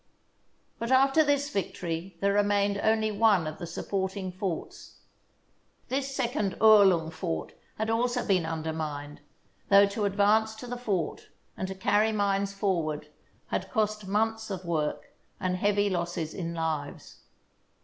[0.79, 4.95] But after this victory there remained only one of the supporting forts.
[5.89, 9.21] This second Uhrlung fort had also been under mined,
[9.69, 13.09] though to advance to the fort and to carry mines forward
[13.49, 17.19] had cost months of work and heavy losses in lives.